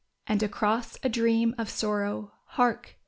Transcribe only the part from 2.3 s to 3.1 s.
hark